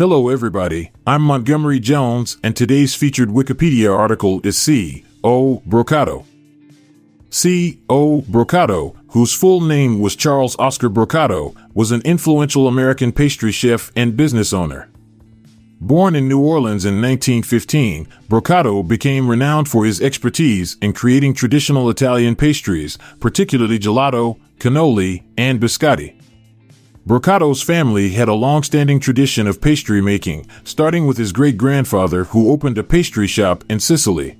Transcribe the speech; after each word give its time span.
Hello, 0.00 0.30
everybody. 0.30 0.92
I'm 1.06 1.20
Montgomery 1.20 1.78
Jones, 1.78 2.38
and 2.42 2.56
today's 2.56 2.94
featured 2.94 3.28
Wikipedia 3.28 3.94
article 3.94 4.40
is 4.42 4.56
C. 4.56 5.04
O. 5.22 5.62
Brocato. 5.68 6.24
C. 7.28 7.82
O. 7.90 8.22
Brocato, 8.22 8.96
whose 9.08 9.34
full 9.34 9.60
name 9.60 10.00
was 10.00 10.16
Charles 10.16 10.58
Oscar 10.58 10.88
Brocato, 10.88 11.54
was 11.74 11.92
an 11.92 12.00
influential 12.00 12.66
American 12.66 13.12
pastry 13.12 13.52
chef 13.52 13.92
and 13.94 14.16
business 14.16 14.54
owner. 14.54 14.88
Born 15.82 16.16
in 16.16 16.28
New 16.28 16.40
Orleans 16.40 16.86
in 16.86 16.94
1915, 17.02 18.06
Brocato 18.26 18.82
became 18.82 19.28
renowned 19.28 19.68
for 19.68 19.84
his 19.84 20.00
expertise 20.00 20.78
in 20.80 20.94
creating 20.94 21.34
traditional 21.34 21.90
Italian 21.90 22.36
pastries, 22.36 22.96
particularly 23.20 23.78
gelato, 23.78 24.40
cannoli, 24.58 25.24
and 25.36 25.60
biscotti. 25.60 26.19
Brocato's 27.10 27.60
family 27.60 28.10
had 28.10 28.28
a 28.28 28.34
long-standing 28.34 29.00
tradition 29.00 29.48
of 29.48 29.60
pastry 29.60 30.00
making, 30.00 30.46
starting 30.62 31.08
with 31.08 31.16
his 31.16 31.32
great-grandfather 31.32 32.22
who 32.22 32.52
opened 32.52 32.78
a 32.78 32.84
pastry 32.84 33.26
shop 33.26 33.64
in 33.68 33.80
Sicily. 33.80 34.38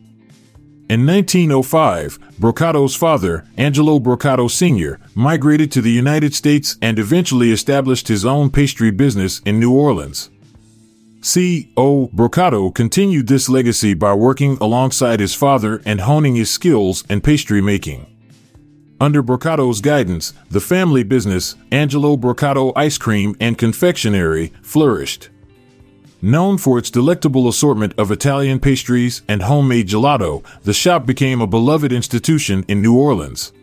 In 0.89 1.05
1905, 1.05 2.21
Brocato's 2.39 2.95
father, 2.95 3.45
Angelo 3.57 3.99
Brocato 3.99 4.49
Sr., 4.49 5.01
migrated 5.17 5.73
to 5.73 5.81
the 5.81 5.91
United 5.91 6.33
States 6.33 6.77
and 6.81 7.01
eventually 7.01 7.51
established 7.51 8.07
his 8.07 8.25
own 8.25 8.51
pastry 8.51 8.93
business 8.93 9.41
in 9.41 9.59
New 9.59 9.75
Orleans. 9.75 10.31
C. 11.23 11.73
O. 11.77 12.07
Brocato 12.15 12.73
continued 12.73 13.27
this 13.27 13.49
legacy 13.49 13.95
by 13.95 14.15
working 14.15 14.57
alongside 14.61 15.19
his 15.19 15.35
father 15.35 15.83
and 15.85 16.03
honing 16.03 16.37
his 16.37 16.53
skills 16.53 17.03
in 17.11 17.21
pastry 17.21 17.61
making. 17.61 18.07
Under 19.01 19.23
Brocato's 19.23 19.81
guidance, 19.81 20.35
the 20.51 20.61
family 20.61 21.03
business, 21.03 21.57
Angelo 21.73 22.19
Brocato 22.19 22.71
Ice 22.77 22.99
Cream 22.99 23.35
and 23.41 23.57
Confectionery, 23.57 24.53
flourished. 24.61 25.31
Known 26.21 26.59
for 26.59 26.77
its 26.77 26.91
delectable 26.91 27.49
assortment 27.49 27.95
of 27.97 28.11
Italian 28.11 28.61
pastries 28.61 29.23
and 29.27 29.41
homemade 29.41 29.89
gelato, 29.89 30.45
the 30.65 30.75
shop 30.75 31.07
became 31.07 31.41
a 31.41 31.47
beloved 31.47 31.93
institution 31.93 32.63
in 32.69 32.83
New 32.83 32.95
Orleans. 32.95 33.55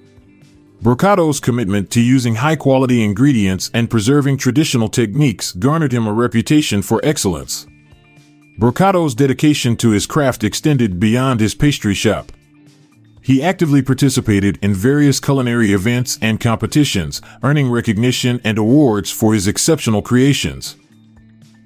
Brocato's 0.82 1.40
commitment 1.40 1.92
to 1.92 2.02
using 2.02 2.36
high 2.36 2.56
quality 2.56 3.04
ingredients 3.04 3.70
and 3.76 3.92
preserving 3.92 4.38
traditional 4.38 4.90
techniques 4.90 5.52
garnered 5.52 5.94
him 5.94 6.08
a 6.08 6.14
reputation 6.14 6.82
for 6.82 7.00
excellence. 7.04 7.68
Brocato's 8.60 9.14
dedication 9.14 9.76
to 9.78 9.92
his 9.92 10.08
craft 10.08 10.44
extended 10.44 11.00
beyond 11.00 11.40
his 11.40 11.54
pastry 11.54 11.94
shop. 11.94 12.32
He 13.28 13.44
actively 13.44 13.82
participated 13.82 14.58
in 14.62 14.74
various 14.74 15.20
culinary 15.20 15.74
events 15.74 16.18
and 16.22 16.40
competitions, 16.40 17.22
earning 17.44 17.70
recognition 17.70 18.40
and 18.46 18.58
awards 18.58 19.12
for 19.12 19.34
his 19.34 19.50
exceptional 19.50 20.02
creations. 20.02 20.78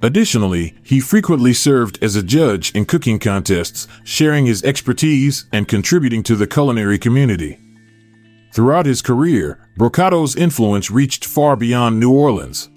Additionally, 0.02 0.74
he 0.82 1.00
frequently 1.00 1.54
served 1.54 2.04
as 2.04 2.16
a 2.16 2.24
judge 2.24 2.72
in 2.72 2.86
cooking 2.86 3.20
contests, 3.20 3.88
sharing 4.04 4.48
his 4.48 4.64
expertise 4.64 5.46
and 5.54 5.68
contributing 5.68 6.24
to 6.24 6.36
the 6.36 6.48
culinary 6.48 6.98
community. 6.98 7.60
Throughout 8.56 8.88
his 8.88 9.04
career, 9.04 9.70
Brocato's 9.78 10.36
influence 10.36 10.90
reached 10.90 11.24
far 11.24 11.56
beyond 11.56 12.00
New 12.00 12.12
Orleans. 12.12 12.70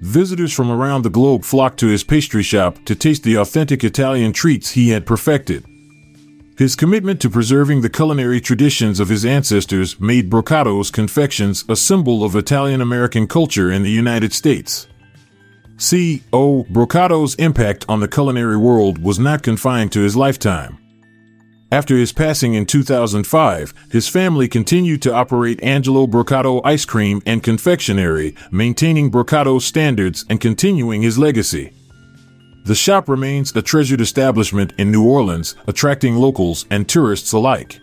Visitors 0.00 0.54
from 0.54 0.70
around 0.70 1.02
the 1.02 1.10
globe 1.10 1.44
flocked 1.44 1.78
to 1.80 1.88
his 1.88 2.02
pastry 2.02 2.42
shop 2.42 2.82
to 2.86 2.94
taste 2.94 3.24
the 3.24 3.36
authentic 3.36 3.84
Italian 3.84 4.32
treats 4.32 4.70
he 4.70 4.88
had 4.88 5.04
perfected. 5.04 5.66
His 6.60 6.76
commitment 6.76 7.22
to 7.22 7.30
preserving 7.30 7.80
the 7.80 7.88
culinary 7.88 8.38
traditions 8.38 9.00
of 9.00 9.08
his 9.08 9.24
ancestors 9.24 9.98
made 9.98 10.28
Brocato's 10.28 10.90
confections 10.90 11.64
a 11.70 11.74
symbol 11.74 12.22
of 12.22 12.36
Italian 12.36 12.82
American 12.82 13.26
culture 13.26 13.72
in 13.72 13.82
the 13.82 13.90
United 13.90 14.34
States. 14.34 14.86
C. 15.78 16.22
O. 16.34 16.64
Brocato's 16.64 17.34
impact 17.36 17.86
on 17.88 18.00
the 18.00 18.08
culinary 18.08 18.58
world 18.58 18.98
was 19.02 19.18
not 19.18 19.42
confined 19.42 19.90
to 19.92 20.00
his 20.00 20.16
lifetime. 20.16 20.76
After 21.72 21.96
his 21.96 22.12
passing 22.12 22.52
in 22.52 22.66
2005, 22.66 23.72
his 23.90 24.08
family 24.08 24.46
continued 24.46 25.00
to 25.00 25.14
operate 25.14 25.62
Angelo 25.62 26.06
Brocato 26.06 26.60
Ice 26.62 26.84
Cream 26.84 27.22
and 27.24 27.42
Confectionery, 27.42 28.34
maintaining 28.50 29.10
Brocato's 29.10 29.64
standards 29.64 30.26
and 30.28 30.38
continuing 30.38 31.00
his 31.00 31.18
legacy. 31.18 31.72
The 32.64 32.74
shop 32.74 33.08
remains 33.08 33.54
a 33.56 33.62
treasured 33.62 34.00
establishment 34.00 34.74
in 34.78 34.92
New 34.92 35.04
Orleans, 35.04 35.54
attracting 35.66 36.16
locals 36.16 36.66
and 36.70 36.88
tourists 36.88 37.32
alike. 37.32 37.80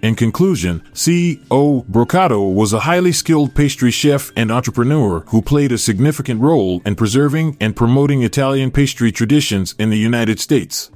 In 0.00 0.14
conclusion, 0.14 0.82
C. 0.92 1.40
O. 1.50 1.82
Brocato 1.90 2.54
was 2.54 2.72
a 2.72 2.80
highly 2.80 3.10
skilled 3.10 3.54
pastry 3.56 3.90
chef 3.90 4.30
and 4.36 4.52
entrepreneur 4.52 5.20
who 5.28 5.42
played 5.42 5.72
a 5.72 5.78
significant 5.78 6.40
role 6.40 6.80
in 6.86 6.94
preserving 6.94 7.56
and 7.60 7.74
promoting 7.74 8.22
Italian 8.22 8.70
pastry 8.70 9.10
traditions 9.10 9.74
in 9.78 9.90
the 9.90 9.98
United 9.98 10.38
States. 10.38 10.92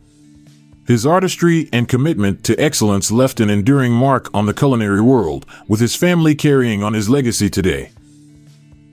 His 0.87 1.05
artistry 1.05 1.69
and 1.73 1.89
commitment 1.89 2.45
to 2.45 2.57
excellence 2.61 3.11
left 3.11 3.41
an 3.41 3.51
enduring 3.51 3.93
mark 3.93 4.29
on 4.33 4.47
the 4.47 4.55
culinary 4.55 5.01
world, 5.01 5.47
with 5.67 5.81
his 5.81 5.97
family 5.97 6.35
carrying 6.35 6.85
on 6.85 6.93
his 6.93 7.09
legacy 7.09 7.51
today. 7.51 7.91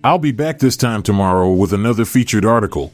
I'll 0.04 0.20
be 0.20 0.32
back 0.32 0.60
this 0.60 0.78
time 0.78 1.04
tomorrow 1.04 1.52
with 1.52 1.74
another 1.74 2.06
featured 2.06 2.46
article. 2.46 2.94